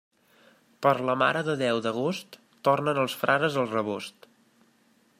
Per 0.85 0.93
la 1.09 1.15
Mare 1.23 1.43
de 1.49 1.55
Déu 1.59 1.83
d'agost, 1.87 2.39
tornen 2.69 3.05
els 3.05 3.19
frares 3.25 3.63
al 3.65 3.71
rebost. 3.79 4.31